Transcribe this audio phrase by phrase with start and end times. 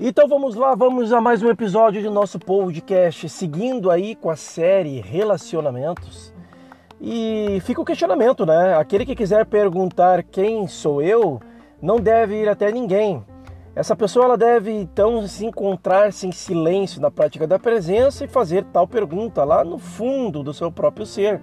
[0.00, 4.36] Então vamos lá, vamos a mais um episódio do nosso podcast, seguindo aí com a
[4.36, 6.32] série Relacionamentos.
[7.00, 8.76] E fica o questionamento, né?
[8.76, 11.40] Aquele que quiser perguntar quem sou eu,
[11.82, 13.24] não deve ir até ninguém.
[13.74, 18.64] Essa pessoa ela deve então se encontrar-se em silêncio na prática da presença e fazer
[18.66, 21.40] tal pergunta lá no fundo do seu próprio ser.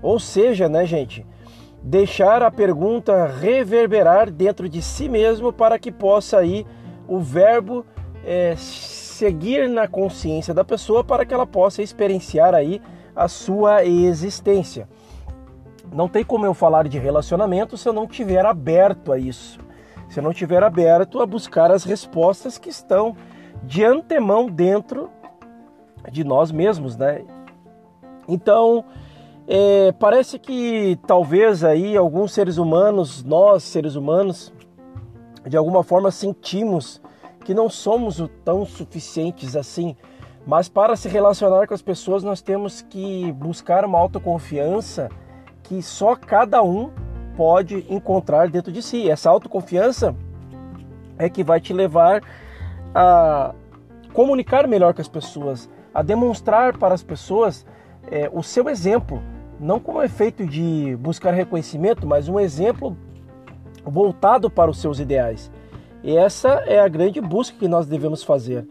[0.00, 1.26] Ou seja, né, gente,
[1.82, 6.64] deixar a pergunta reverberar dentro de si mesmo para que possa aí
[7.08, 7.84] o verbo
[8.24, 12.80] é, seguir na consciência da pessoa para que ela possa experienciar aí
[13.16, 14.88] a sua existência.
[15.92, 19.58] Não tem como eu falar de relacionamento se eu não tiver aberto a isso.
[20.08, 23.16] Se eu não tiver aberto a buscar as respostas que estão
[23.62, 25.10] de antemão dentro
[26.12, 27.24] de nós mesmos, né?
[28.28, 28.84] Então,
[29.46, 34.52] é, parece que talvez aí alguns seres humanos, nós seres humanos,
[35.46, 37.00] de alguma forma sentimos
[37.48, 39.96] que não somos tão suficientes assim.
[40.46, 45.08] Mas para se relacionar com as pessoas, nós temos que buscar uma autoconfiança
[45.62, 46.90] que só cada um
[47.38, 49.08] pode encontrar dentro de si.
[49.08, 50.14] Essa autoconfiança
[51.16, 52.22] é que vai te levar
[52.94, 53.54] a
[54.12, 57.64] comunicar melhor com as pessoas, a demonstrar para as pessoas
[58.10, 59.22] é, o seu exemplo,
[59.58, 62.94] não como efeito de buscar reconhecimento, mas um exemplo
[63.86, 65.50] voltado para os seus ideais.
[66.02, 68.66] E essa é a grande busca que nós devemos fazer,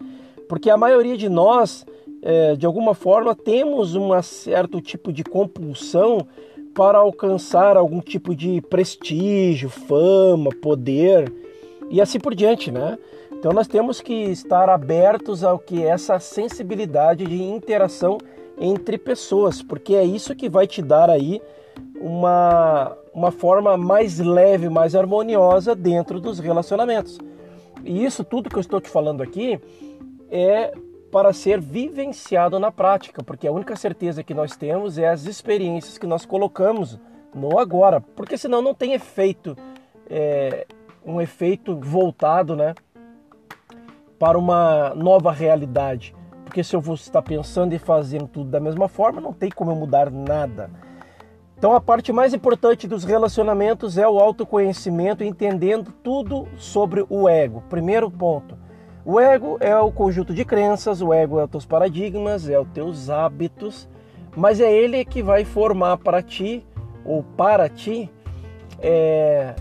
[0.47, 1.85] porque a maioria de nós,
[2.21, 6.25] é, de alguma forma, temos um certo tipo de compulsão
[6.73, 11.31] para alcançar algum tipo de prestígio, fama, poder
[11.89, 12.97] e assim por diante, né?
[13.31, 18.17] Então nós temos que estar abertos ao que é essa sensibilidade de interação
[18.59, 21.41] entre pessoas, porque é isso que vai te dar aí
[21.99, 27.17] uma, uma forma mais leve, mais harmoniosa dentro dos relacionamentos.
[27.83, 29.59] E isso tudo que eu estou te falando aqui
[30.29, 30.71] é
[31.11, 35.97] para ser vivenciado na prática, porque a única certeza que nós temos é as experiências
[35.97, 36.99] que nós colocamos
[37.33, 39.57] no agora, porque senão não tem efeito,
[40.07, 40.67] é,
[41.03, 42.75] um efeito voltado, né,
[44.19, 46.15] para uma nova realidade.
[46.43, 49.71] Porque se eu vou estar pensando e fazendo tudo da mesma forma, não tem como
[49.71, 50.69] eu mudar nada.
[51.57, 57.63] Então a parte mais importante dos relacionamentos é o autoconhecimento, entendendo tudo sobre o ego.
[57.67, 58.55] Primeiro ponto.
[59.03, 62.67] O ego é o conjunto de crenças, o ego é os teus paradigmas, é os
[62.69, 63.89] teus hábitos,
[64.35, 66.63] mas é ele que vai formar para ti
[67.03, 68.11] ou para ti
[68.79, 69.55] é,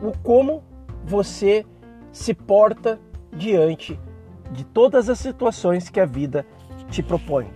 [0.00, 0.62] o como
[1.04, 1.66] você
[2.12, 2.98] se porta
[3.30, 3.98] diante
[4.52, 6.46] de todas as situações que a vida
[6.88, 7.48] te propõe.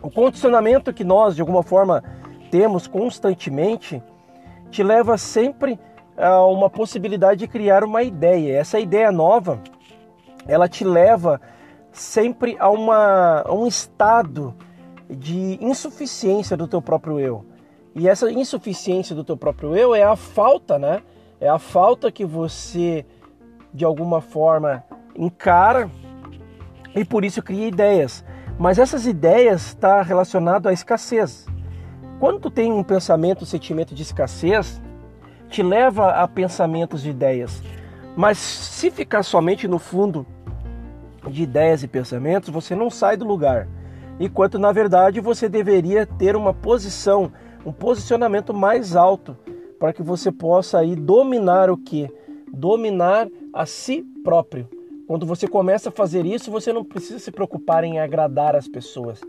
[0.00, 2.04] O condicionamento que nós, de alguma forma,
[2.50, 4.02] temos constantemente
[4.70, 5.78] te leva sempre
[6.16, 8.58] a uma possibilidade de criar uma ideia.
[8.58, 9.60] Essa ideia nova,
[10.46, 11.40] ela te leva
[11.92, 14.54] sempre a, uma, a um estado
[15.08, 17.44] de insuficiência do teu próprio eu.
[17.94, 21.02] E essa insuficiência do teu próprio eu é a falta, né?
[21.40, 23.06] É a falta que você
[23.72, 24.84] de alguma forma
[25.16, 25.90] encara
[26.94, 28.24] e por isso cria ideias.
[28.58, 31.46] Mas essas ideias estão tá relacionadas à escassez.
[32.18, 34.82] Quando tu tem um pensamento, um sentimento de escassez,
[35.48, 37.62] te leva a pensamentos de ideias.
[38.16, 40.26] Mas se ficar somente no fundo
[41.30, 43.68] de ideias e pensamentos, você não sai do lugar.
[44.18, 47.30] Enquanto na verdade você deveria ter uma posição,
[47.64, 49.36] um posicionamento mais alto
[49.78, 52.12] para que você possa aí dominar o que?
[52.52, 54.68] Dominar a si próprio.
[55.06, 59.20] Quando você começa a fazer isso, você não precisa se preocupar em agradar as pessoas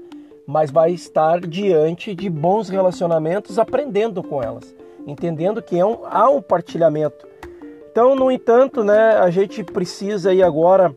[0.49, 6.27] mas vai estar diante de bons relacionamentos, aprendendo com elas, entendendo que é um, há
[6.27, 7.27] um partilhamento.
[7.91, 10.91] Então, no entanto, né, a gente precisa aí agora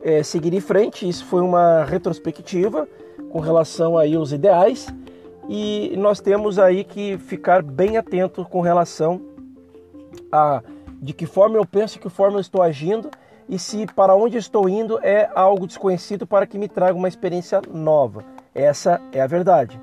[0.00, 1.08] é, seguir em frente.
[1.08, 2.86] Isso foi uma retrospectiva
[3.32, 4.86] com relação aí aos ideais
[5.48, 9.20] e nós temos aí que ficar bem atento com relação
[10.30, 10.62] a
[11.02, 13.10] de que forma eu penso, de que forma eu estou agindo
[13.48, 17.60] e se para onde estou indo é algo desconhecido para que me traga uma experiência
[17.72, 18.33] nova.
[18.54, 19.80] Essa é a verdade.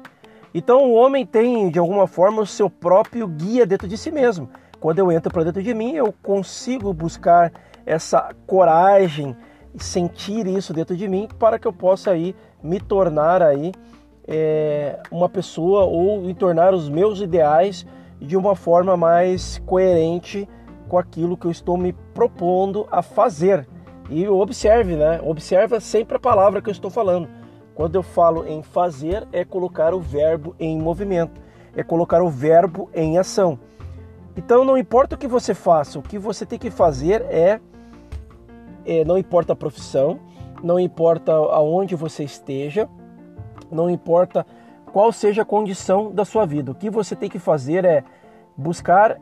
[0.53, 4.49] Então o homem tem, de alguma forma, o seu próprio guia dentro de si mesmo.
[4.79, 7.51] Quando eu entro para dentro de mim, eu consigo buscar
[7.85, 9.35] essa coragem
[9.77, 13.71] sentir isso dentro de mim para que eu possa aí me tornar aí
[14.27, 17.85] é, uma pessoa ou me tornar os meus ideais
[18.19, 20.47] de uma forma mais coerente
[20.87, 23.67] com aquilo que eu estou me propondo a fazer.
[24.09, 25.21] E observe, né?
[25.23, 27.29] Observa sempre a palavra que eu estou falando.
[27.81, 31.41] Quando eu falo em fazer, é colocar o verbo em movimento,
[31.75, 33.57] é colocar o verbo em ação.
[34.37, 37.59] Então não importa o que você faça, o que você tem que fazer é
[38.85, 40.19] é, não importa a profissão,
[40.61, 42.87] não importa aonde você esteja,
[43.71, 44.45] não importa
[44.93, 46.73] qual seja a condição da sua vida.
[46.73, 48.03] O que você tem que fazer é
[48.55, 49.19] buscar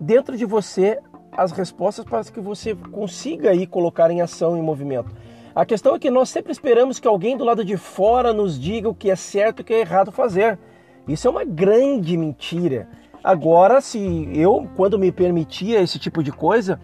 [0.00, 0.98] dentro de você
[1.30, 5.14] as respostas para que você consiga aí colocar em ação, em movimento.
[5.54, 8.88] A questão é que nós sempre esperamos que alguém do lado de fora nos diga
[8.88, 10.58] o que é certo e o que é errado fazer.
[11.06, 12.88] Isso é uma grande mentira.
[13.24, 16.78] Agora, se eu, quando me permitia esse tipo de coisa,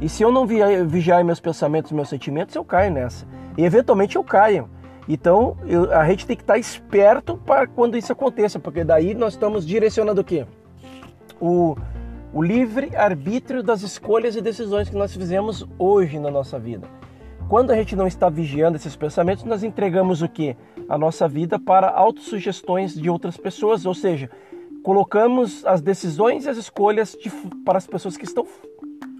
[0.00, 3.26] e se eu não vigiar meus pensamentos, meus sentimentos, eu caio nessa.
[3.56, 4.68] E eventualmente eu caio.
[5.08, 9.32] Então eu, a gente tem que estar esperto para quando isso aconteça, porque daí nós
[9.32, 10.44] estamos direcionando o quê?
[11.40, 11.76] O,
[12.32, 16.97] o livre arbítrio das escolhas e decisões que nós fizemos hoje na nossa vida.
[17.48, 20.54] Quando a gente não está vigiando esses pensamentos, nós entregamos o que?
[20.86, 24.30] A nossa vida para autossugestões de outras pessoas, ou seja,
[24.82, 27.30] colocamos as decisões e as escolhas de,
[27.64, 28.46] para as pessoas que estão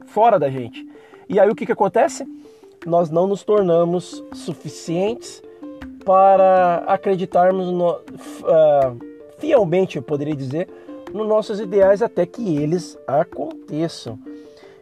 [0.06, 0.86] fora da gente.
[1.26, 2.26] E aí o que, que acontece?
[2.84, 5.42] Nós não nos tornamos suficientes
[6.04, 8.98] para acreditarmos no, uh,
[9.38, 10.68] fielmente, eu poderia dizer,
[11.14, 14.18] nos nossos ideais até que eles aconteçam.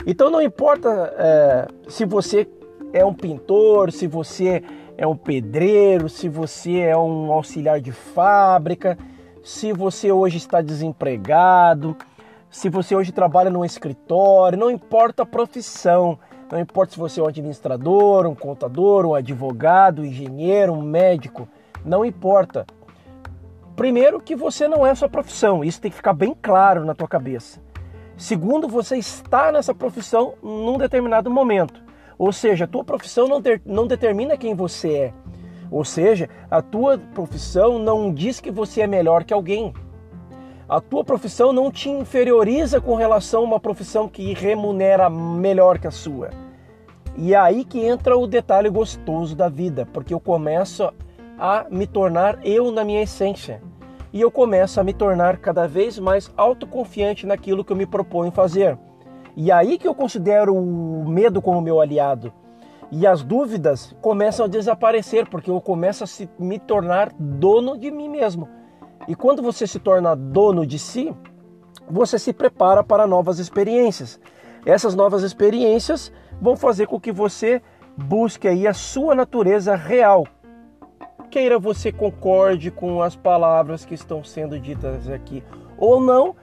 [0.04, 2.46] Então não importa é, se você
[2.96, 4.62] é um pintor, se você
[4.96, 8.96] é um pedreiro, se você é um auxiliar de fábrica,
[9.44, 11.94] se você hoje está desempregado,
[12.48, 16.18] se você hoje trabalha num escritório, não importa a profissão,
[16.50, 21.46] não importa se você é um administrador, um contador, um advogado, um engenheiro, um médico,
[21.84, 22.66] não importa.
[23.76, 27.06] Primeiro que você não é sua profissão, isso tem que ficar bem claro na tua
[27.06, 27.60] cabeça.
[28.16, 31.85] Segundo, você está nessa profissão num determinado momento.
[32.18, 35.14] Ou seja, a tua profissão não, ter, não determina quem você é.
[35.70, 39.74] Ou seja, a tua profissão não diz que você é melhor que alguém.
[40.68, 45.86] A tua profissão não te inferioriza com relação a uma profissão que remunera melhor que
[45.86, 46.30] a sua.
[47.16, 50.92] E é aí que entra o detalhe gostoso da vida, porque eu começo
[51.38, 53.62] a me tornar eu na minha essência.
[54.12, 58.32] E eu começo a me tornar cada vez mais autoconfiante naquilo que eu me proponho
[58.32, 58.78] fazer.
[59.36, 62.32] E aí que eu considero o medo como meu aliado.
[62.90, 67.90] E as dúvidas começam a desaparecer, porque eu começo a se, me tornar dono de
[67.90, 68.48] mim mesmo.
[69.06, 71.14] E quando você se torna dono de si,
[71.88, 74.18] você se prepara para novas experiências.
[74.64, 77.60] Essas novas experiências vão fazer com que você
[77.96, 80.26] busque aí a sua natureza real.
[81.30, 85.42] Queira você concorde com as palavras que estão sendo ditas aqui
[85.76, 86.34] ou não,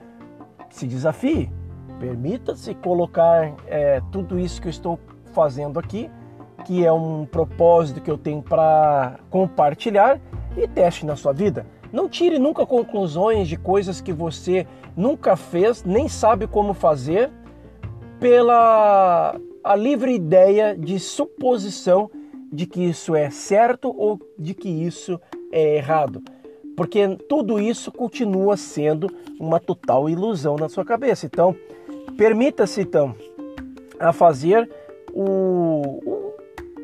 [0.70, 1.50] se desafie.
[1.98, 4.98] Permita-se colocar é, tudo isso que eu estou
[5.32, 6.10] fazendo aqui,
[6.64, 10.20] que é um propósito que eu tenho para compartilhar,
[10.56, 11.66] e teste na sua vida.
[11.92, 17.30] Não tire nunca conclusões de coisas que você nunca fez, nem sabe como fazer,
[18.20, 22.10] pela a livre ideia de suposição
[22.52, 25.20] de que isso é certo ou de que isso
[25.50, 26.22] é errado.
[26.76, 29.08] Porque tudo isso continua sendo
[29.40, 31.26] uma total ilusão na sua cabeça.
[31.26, 31.56] Então,
[32.16, 33.14] permita-se então
[33.98, 34.70] a fazer
[35.12, 36.34] o, o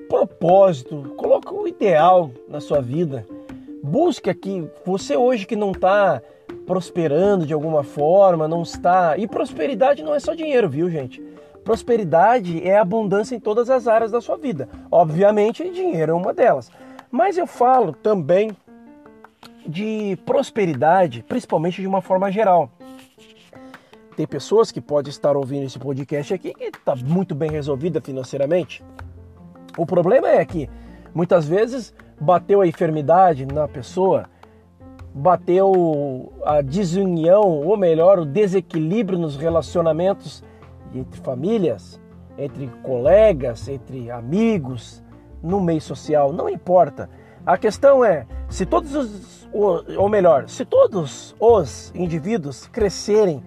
[0.09, 3.27] propósito, coloque o ideal na sua vida
[3.83, 6.21] Busque aqui, você hoje que não está
[6.67, 9.17] prosperando de alguma forma, não está.
[9.17, 11.23] E prosperidade não é só dinheiro, viu, gente?
[11.65, 14.69] Prosperidade é abundância em todas as áreas da sua vida.
[14.91, 16.71] Obviamente, dinheiro é uma delas.
[17.11, 18.51] Mas eu falo também
[19.67, 22.71] de prosperidade, principalmente de uma forma geral.
[24.27, 28.85] Pessoas que podem estar ouvindo esse podcast aqui que está muito bem resolvida financeiramente.
[29.77, 30.69] O problema é que
[31.15, 34.27] muitas vezes bateu a enfermidade na pessoa,
[35.15, 40.45] bateu a desunião, ou melhor, o desequilíbrio nos relacionamentos
[40.95, 42.01] entre famílias,
[42.37, 45.03] entre colegas, entre amigos,
[45.43, 47.09] no meio social, não importa.
[47.45, 53.43] A questão é, se todos os, ou melhor, se todos os indivíduos crescerem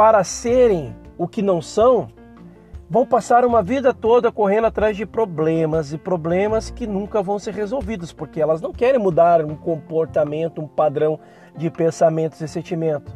[0.00, 2.08] para serem o que não são,
[2.88, 7.52] vão passar uma vida toda correndo atrás de problemas e problemas que nunca vão ser
[7.52, 11.20] resolvidos, porque elas não querem mudar um comportamento, um padrão
[11.54, 13.14] de pensamentos e sentimentos.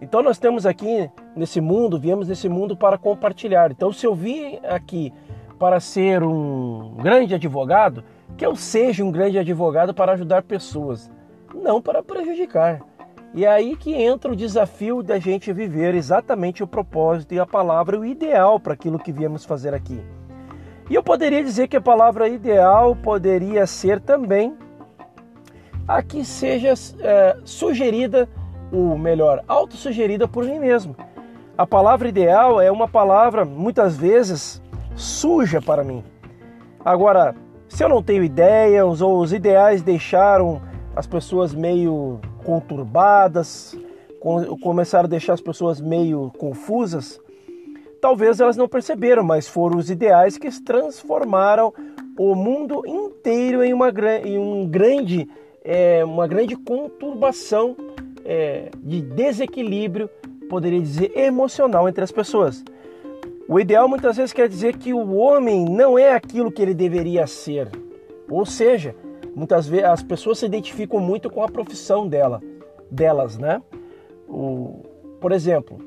[0.00, 3.70] Então nós temos aqui nesse mundo, viemos nesse mundo para compartilhar.
[3.70, 5.12] Então se eu vim aqui
[5.58, 8.02] para ser um grande advogado,
[8.34, 11.10] que eu seja um grande advogado para ajudar pessoas,
[11.54, 12.80] não para prejudicar.
[13.34, 17.44] E é aí que entra o desafio da gente viver exatamente o propósito e a
[17.44, 20.00] palavra o ideal para aquilo que viemos fazer aqui.
[20.88, 24.56] E eu poderia dizer que a palavra ideal poderia ser também
[25.88, 28.28] a que seja é, sugerida,
[28.70, 30.94] ou melhor, autossugerida por mim mesmo.
[31.58, 34.62] A palavra ideal é uma palavra muitas vezes
[34.94, 36.04] suja para mim.
[36.84, 37.34] Agora,
[37.66, 40.62] se eu não tenho ideias ou os ideais deixaram
[40.94, 43.76] as pessoas meio conturbadas,
[44.62, 47.20] começaram a deixar as pessoas meio confusas,
[48.00, 51.72] talvez elas não perceberam, mas foram os ideais que transformaram
[52.18, 53.90] o mundo inteiro em uma,
[54.24, 55.28] em um grande,
[55.64, 57.76] é, uma grande conturbação
[58.24, 60.08] é, de desequilíbrio,
[60.48, 62.62] poderia dizer, emocional entre as pessoas.
[63.46, 67.26] O ideal muitas vezes quer dizer que o homem não é aquilo que ele deveria
[67.26, 67.68] ser.
[68.28, 68.94] Ou seja,
[69.34, 72.40] muitas vezes as pessoas se identificam muito com a profissão dela,
[72.90, 73.60] delas, né?
[74.28, 74.82] O,
[75.20, 75.78] por exemplo,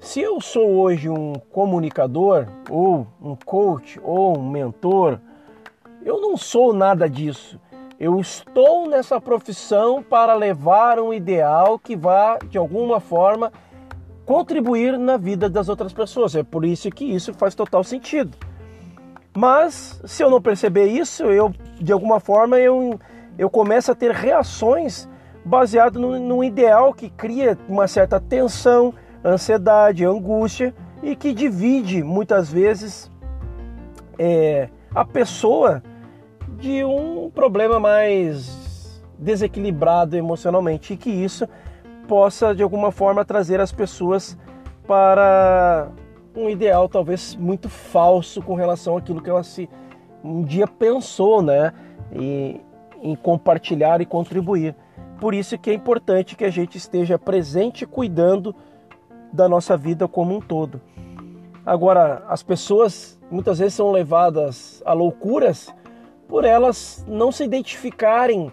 [0.00, 5.18] se eu sou hoje um comunicador, ou um coach, ou um mentor,
[6.04, 7.60] eu não sou nada disso.
[7.98, 13.52] Eu estou nessa profissão para levar um ideal que vá, de alguma forma,
[14.26, 16.34] contribuir na vida das outras pessoas.
[16.34, 18.36] É por isso que isso faz total sentido.
[19.34, 22.98] Mas se eu não perceber isso, eu de alguma forma eu,
[23.38, 25.08] eu começo a ter reações
[25.44, 32.52] baseado no, no ideal que cria uma certa tensão, ansiedade, angústia e que divide muitas
[32.52, 33.10] vezes
[34.18, 35.82] é, a pessoa
[36.58, 41.48] de um problema mais desequilibrado emocionalmente e que isso
[42.06, 44.36] possa de alguma forma trazer as pessoas
[44.86, 45.88] para
[46.34, 49.68] um ideal talvez muito falso com relação àquilo que ela se
[50.24, 51.72] um dia pensou, né,
[52.12, 52.60] e,
[53.02, 54.74] em compartilhar e contribuir.
[55.20, 58.54] Por isso que é importante que a gente esteja presente cuidando
[59.32, 60.80] da nossa vida como um todo.
[61.64, 65.72] Agora, as pessoas muitas vezes são levadas a loucuras
[66.28, 68.50] por elas não se identificarem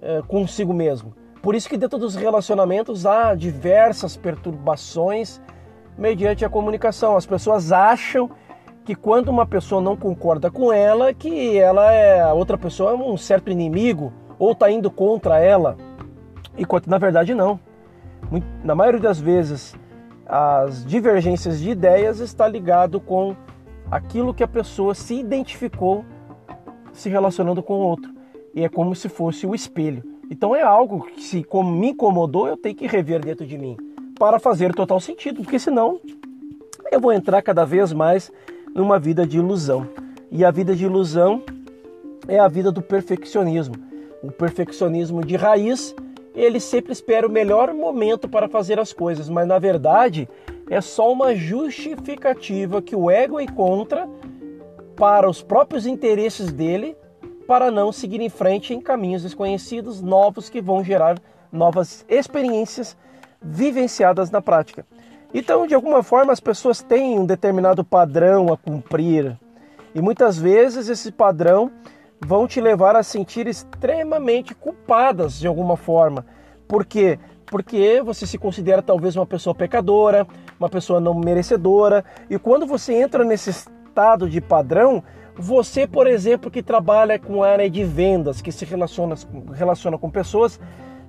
[0.00, 1.14] é, consigo mesmo.
[1.40, 5.40] Por isso que dentro dos relacionamentos há diversas perturbações
[5.96, 7.16] mediante a comunicação.
[7.16, 8.30] As pessoas acham
[8.84, 12.94] que quando uma pessoa não concorda com ela, que ela é a outra pessoa é
[12.94, 15.76] um certo inimigo ou está indo contra ela,
[16.58, 17.58] enquanto na verdade não.
[18.62, 19.74] Na maioria das vezes,
[20.26, 23.34] as divergências de ideias está ligado com
[23.90, 26.04] aquilo que a pessoa se identificou
[26.92, 28.12] se relacionando com o outro.
[28.54, 30.02] E é como se fosse o espelho.
[30.30, 33.76] Então é algo que, se me incomodou, eu tenho que rever dentro de mim
[34.18, 36.00] para fazer total sentido, porque senão
[36.90, 38.30] eu vou entrar cada vez mais
[38.74, 39.88] numa vida de ilusão.
[40.30, 41.42] E a vida de ilusão
[42.26, 43.74] é a vida do perfeccionismo.
[44.22, 45.94] O perfeccionismo de raiz,
[46.34, 50.28] ele sempre espera o melhor momento para fazer as coisas, mas na verdade
[50.70, 54.08] é só uma justificativa que o ego encontra
[54.96, 56.96] para os próprios interesses dele
[57.46, 61.20] para não seguir em frente em caminhos desconhecidos, novos que vão gerar
[61.52, 62.96] novas experiências
[63.44, 64.86] vivenciadas na prática.
[65.32, 69.36] Então, de alguma forma, as pessoas têm um determinado padrão a cumprir
[69.94, 71.70] e muitas vezes esse padrão
[72.20, 76.26] vão te levar a sentir extremamente culpadas de alguma forma.
[76.66, 77.18] Por quê?
[77.46, 80.26] Porque você se considera talvez uma pessoa pecadora,
[80.58, 85.02] uma pessoa não merecedora, e quando você entra nesse estado de padrão,
[85.36, 89.14] você, por exemplo, que trabalha com área de vendas, que se relaciona,
[89.52, 90.58] relaciona com pessoas,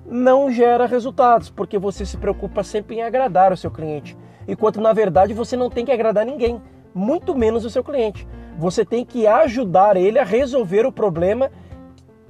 [0.08, 4.16] não gera resultados, porque você se preocupa sempre em agradar o seu cliente.
[4.46, 6.60] Enquanto na verdade você não tem que agradar ninguém,
[6.94, 8.26] muito menos o seu cliente.
[8.58, 11.50] Você tem que ajudar ele a resolver o problema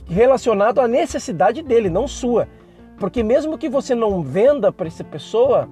[0.07, 2.49] relacionado à necessidade dele, não sua.
[2.99, 5.69] Porque mesmo que você não venda para essa pessoa,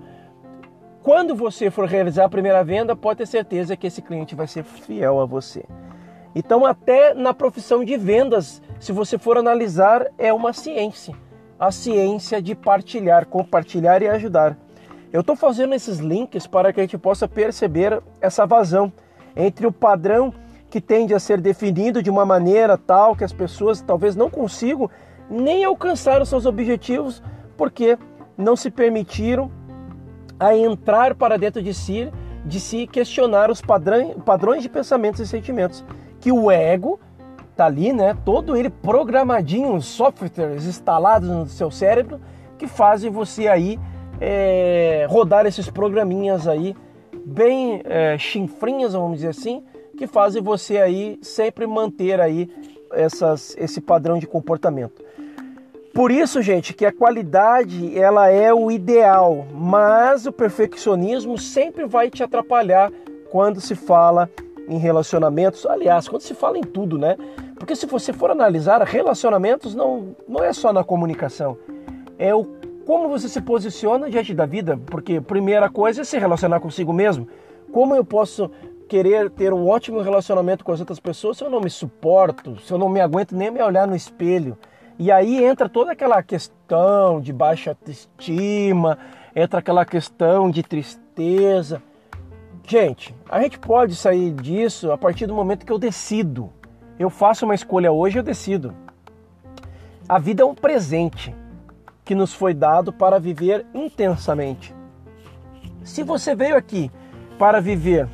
[1.02, 4.62] quando você for realizar a primeira venda, pode ter certeza que esse cliente vai ser
[4.62, 5.64] fiel a você.
[6.34, 11.14] Então, até na profissão de vendas, se você for analisar, é uma ciência.
[11.58, 14.56] A ciência de partilhar, compartilhar e ajudar.
[15.12, 18.92] Eu estou fazendo esses links para que a gente possa perceber essa vazão
[19.36, 20.34] entre o padrão
[20.68, 24.90] que tende a ser definido de uma maneira tal que as pessoas talvez não consigam
[25.30, 27.22] nem alcançar os seus objetivos
[27.56, 27.96] porque
[28.36, 29.50] não se permitiram
[30.40, 32.10] a entrar para dentro de si,
[32.44, 35.84] de si questionar os padrões de pensamentos e sentimentos
[36.20, 36.98] que o ego
[37.54, 38.16] tá ali, né?
[38.24, 42.20] Todo ele programadinho, softwares instalados no seu cérebro
[42.58, 43.78] que fazem você aí
[44.20, 46.74] é, rodar esses programinhas aí
[47.24, 49.62] bem é, chinfrinhas, vamos dizer assim,
[49.96, 52.50] que fazem você aí sempre manter aí
[52.92, 55.02] essas, esse padrão de comportamento.
[55.92, 62.10] Por isso, gente, que a qualidade ela é o ideal, mas o perfeccionismo sempre vai
[62.10, 62.90] te atrapalhar
[63.30, 64.28] quando se fala
[64.68, 67.16] em relacionamentos, aliás, quando se fala em tudo, né?
[67.58, 71.56] Porque se você for analisar, relacionamentos não, não é só na comunicação,
[72.18, 72.44] é o
[72.84, 77.26] como você se posiciona diante da vida, porque primeira coisa é se relacionar consigo mesmo.
[77.72, 78.50] Como eu posso
[78.88, 82.72] querer ter um ótimo relacionamento com as outras pessoas se eu não me suporto, se
[82.72, 84.58] eu não me aguento nem me olhar no espelho?
[84.98, 88.98] E aí entra toda aquela questão de baixa autoestima,
[89.34, 91.82] entra aquela questão de tristeza.
[92.66, 96.50] Gente, a gente pode sair disso a partir do momento que eu decido.
[96.98, 98.74] Eu faço uma escolha hoje, eu decido.
[100.08, 101.34] A vida é um presente
[102.04, 104.74] que nos foi dado para viver intensamente.
[105.82, 106.90] Se você veio aqui
[107.38, 108.08] para viver,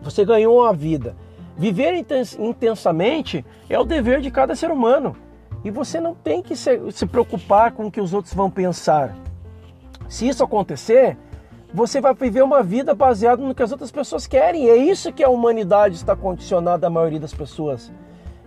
[0.00, 1.14] você ganhou uma vida.
[1.54, 1.92] Viver
[2.38, 5.14] intensamente é o dever de cada ser humano.
[5.62, 9.14] E você não tem que se preocupar com o que os outros vão pensar.
[10.08, 11.18] Se isso acontecer,
[11.74, 14.68] você vai viver uma vida baseada no que as outras pessoas querem.
[14.68, 17.92] É isso que a humanidade está condicionada à maioria das pessoas.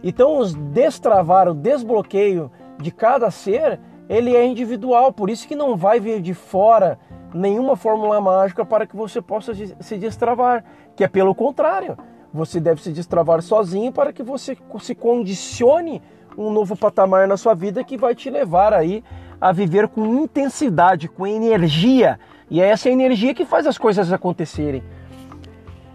[0.03, 5.11] Então, os destravar, o desbloqueio de cada ser, ele é individual.
[5.11, 6.99] Por isso que não vai vir de fora
[7.33, 10.63] nenhuma fórmula mágica para que você possa se destravar.
[10.95, 11.97] Que é pelo contrário.
[12.31, 16.01] Você deve se destravar sozinho para que você se condicione
[16.37, 19.03] um novo patamar na sua vida que vai te levar aí
[19.39, 22.19] a viver com intensidade, com energia.
[22.49, 24.83] E é essa energia que faz as coisas acontecerem.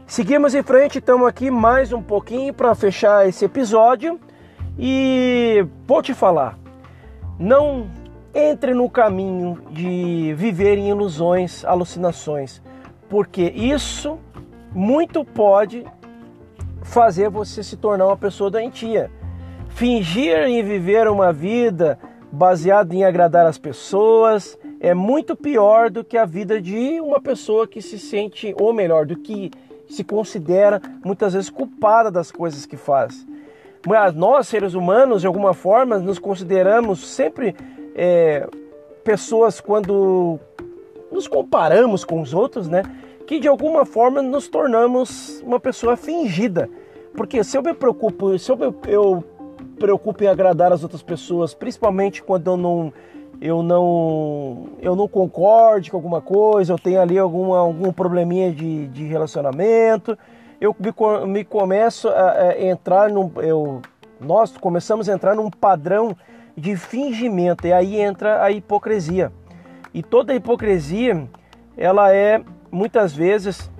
[0.06, 4.18] Seguimos em frente, estamos aqui mais um pouquinho para fechar esse episódio.
[4.78, 6.58] E vou te falar,
[7.38, 7.88] não
[8.34, 12.62] entre no caminho de viver em ilusões, alucinações,
[13.08, 14.18] porque isso
[14.72, 15.84] muito pode
[16.82, 19.10] fazer você se tornar uma pessoa doentia.
[19.68, 21.98] Fingir em viver uma vida
[22.32, 27.68] baseado em agradar as pessoas, é muito pior do que a vida de uma pessoa
[27.68, 29.50] que se sente, ou melhor, do que
[29.86, 33.26] se considera muitas vezes culpada das coisas que faz.
[33.86, 37.54] Mas nós, seres humanos, de alguma forma, nos consideramos sempre
[37.94, 38.48] é,
[39.04, 40.38] pessoas quando
[41.12, 42.82] nos comparamos com os outros, né?
[43.26, 46.68] Que de alguma forma nos tornamos uma pessoa fingida.
[47.14, 49.24] Porque se eu me preocupo, se eu, eu
[49.78, 52.92] preocupo em agradar as outras pessoas, principalmente quando eu não
[53.40, 58.86] eu não eu não concorde com alguma coisa, eu tenho ali alguma, algum probleminha de,
[58.88, 60.18] de relacionamento,
[60.60, 60.92] eu me,
[61.26, 63.80] me começo a, a, entrar num eu
[64.20, 66.14] nós começamos a entrar num padrão
[66.54, 69.32] de fingimento e aí entra a hipocrisia.
[69.94, 71.26] E toda hipocrisia,
[71.76, 73.70] ela é muitas vezes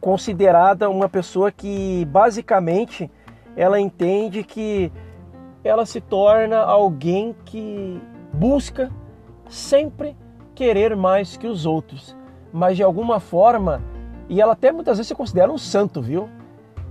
[0.00, 3.08] considerada uma pessoa que basicamente
[3.56, 4.92] ela entende que
[5.62, 8.00] ela se torna alguém que
[8.38, 8.88] busca
[9.48, 10.16] sempre
[10.54, 12.16] querer mais que os outros,
[12.52, 13.82] mas de alguma forma,
[14.28, 16.28] e ela até muitas vezes se considera um santo, viu?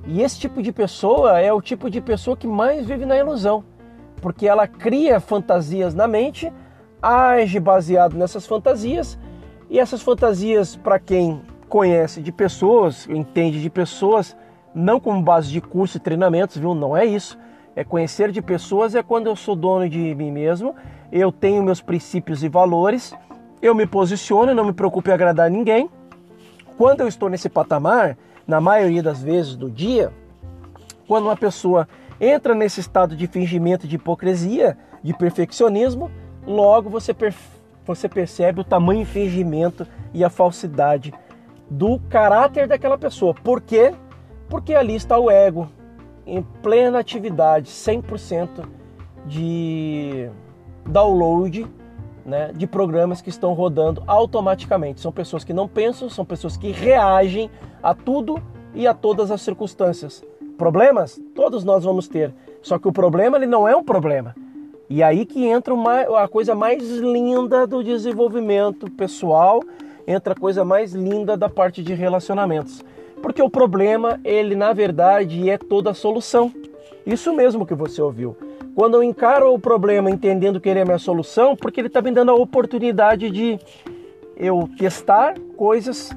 [0.05, 3.63] E esse tipo de pessoa é o tipo de pessoa que mais vive na ilusão,
[4.21, 6.51] porque ela cria fantasias na mente,
[7.01, 9.17] age baseado nessas fantasias,
[9.69, 14.36] e essas fantasias, para quem conhece de pessoas, entende de pessoas,
[14.73, 16.73] não como base de curso e treinamentos, viu?
[16.73, 17.38] Não é isso.
[17.78, 20.76] É conhecer de pessoas é quando eu sou dono de mim mesmo,
[21.12, 23.13] eu tenho meus princípios e valores,
[23.62, 25.88] eu me posiciono, não me preocupo em agradar ninguém.
[26.76, 30.12] Quando eu estou nesse patamar, na maioria das vezes do dia,
[31.08, 31.88] quando uma pessoa
[32.20, 36.10] entra nesse estado de fingimento de hipocrisia, de perfeccionismo,
[36.48, 37.16] logo você,
[37.86, 39.86] você percebe o tamanho fingimento
[40.16, 41.13] e a falsidade
[41.70, 43.36] do caráter daquela pessoa.
[43.36, 43.94] Por quê?
[44.50, 45.70] Porque ali está o ego
[46.28, 48.66] em plena atividade, 100%
[49.26, 50.30] de
[50.86, 51.66] download
[52.26, 55.00] né, de programas que estão rodando automaticamente.
[55.00, 57.50] São pessoas que não pensam, são pessoas que reagem
[57.82, 58.42] a tudo
[58.76, 60.24] e a todas as circunstâncias.
[60.58, 61.20] Problemas?
[61.34, 62.34] Todos nós vamos ter.
[62.62, 64.36] Só que o problema ele não é um problema.
[64.90, 69.62] E aí que entra uma, a coisa mais linda do desenvolvimento pessoal,
[70.06, 72.84] entra a coisa mais linda da parte de relacionamentos.
[73.21, 76.51] Porque o problema, ele na verdade é toda a solução.
[77.06, 78.36] Isso mesmo que você ouviu.
[78.75, 82.01] Quando eu encaro o problema entendendo que ele é a minha solução, porque ele está
[82.01, 83.60] me dando a oportunidade de
[84.36, 86.12] eu testar coisas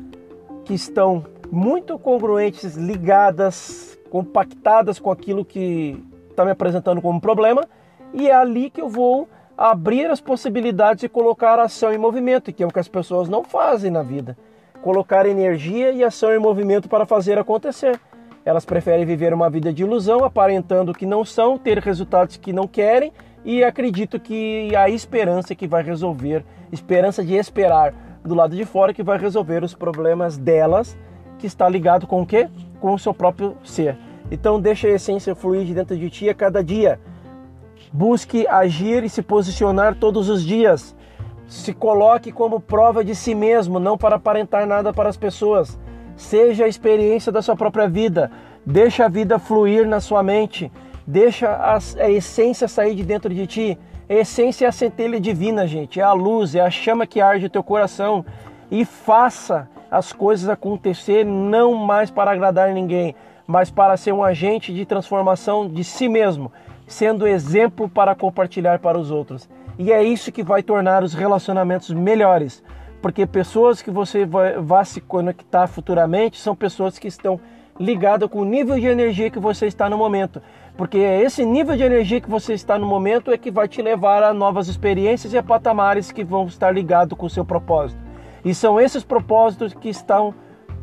[0.65, 5.97] que estão muito congruentes, ligadas, compactadas com aquilo que
[6.29, 7.67] está me apresentando como problema,
[8.13, 12.63] e é ali que eu vou abrir as possibilidades e colocar ação em movimento, que
[12.63, 14.37] é o que as pessoas não fazem na vida
[14.83, 18.01] colocar energia e ação em movimento para fazer acontecer.
[18.45, 22.67] Elas preferem viver uma vida de ilusão, aparentando que não são, ter resultados que não
[22.67, 23.13] querem
[23.45, 28.93] e acredito que a esperança que vai resolver, esperança de esperar do lado de fora
[28.93, 30.97] que vai resolver os problemas delas,
[31.39, 32.49] que está ligado com o quê?
[32.81, 33.97] Com o seu próprio ser.
[34.31, 37.01] Então deixa a essência fluir de dentro de ti a cada dia.
[37.93, 40.95] Busque agir e se posicionar todos os dias
[41.51, 45.77] se coloque como prova de si mesmo, não para aparentar nada para as pessoas.
[46.17, 48.31] Seja a experiência da sua própria vida.
[48.65, 50.71] Deixa a vida fluir na sua mente.
[51.05, 53.79] Deixa a, a essência sair de dentro de ti.
[54.09, 55.99] A essência é a centelha divina, gente.
[55.99, 58.25] É a luz, é a chama que arde o teu coração.
[58.71, 64.73] E faça as coisas acontecer não mais para agradar ninguém, mas para ser um agente
[64.73, 66.53] de transformação de si mesmo,
[66.87, 69.49] sendo exemplo para compartilhar para os outros.
[69.81, 72.63] E é isso que vai tornar os relacionamentos melhores,
[73.01, 77.41] porque pessoas que você vai, vai se conectar futuramente são pessoas que estão
[77.79, 80.43] ligadas com o nível de energia que você está no momento.
[80.77, 83.81] Porque é esse nível de energia que você está no momento é que vai te
[83.81, 87.99] levar a novas experiências e a patamares que vão estar ligados com o seu propósito.
[88.45, 90.35] E são esses propósitos que estão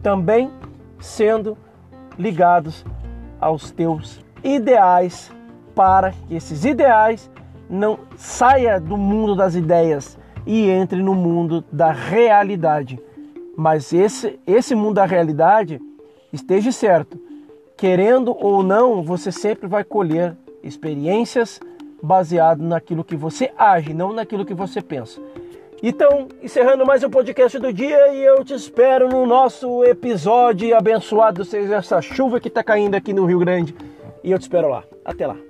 [0.01, 0.49] também
[0.99, 1.55] sendo
[2.17, 2.83] ligados
[3.39, 5.31] aos teus ideais
[5.75, 7.29] para que esses ideais
[7.69, 12.99] não saia do mundo das ideias e entre no mundo da realidade.
[13.55, 15.81] Mas esse, esse mundo da realidade,
[16.31, 17.19] esteja certo,
[17.75, 21.59] querendo ou não, você sempre vai colher experiências
[22.01, 25.19] baseado naquilo que você age, não naquilo que você pensa.
[25.81, 31.45] Então, encerrando mais um podcast do dia e eu te espero no nosso episódio abençoado
[31.45, 33.75] seja essa chuva que está caindo aqui no Rio Grande
[34.23, 34.83] e eu te espero lá.
[35.05, 35.46] Até lá.